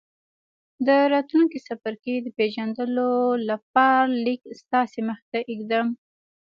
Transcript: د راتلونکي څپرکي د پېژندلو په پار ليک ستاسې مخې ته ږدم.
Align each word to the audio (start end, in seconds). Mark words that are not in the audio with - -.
د 0.87 0.89
راتلونکي 1.13 1.59
څپرکي 1.67 2.15
د 2.21 2.27
پېژندلو 2.37 3.11
په 3.47 3.55
پار 3.73 4.03
ليک 4.25 4.41
ستاسې 4.61 4.99
مخې 5.07 5.25
ته 5.31 5.39
ږدم. 5.57 5.87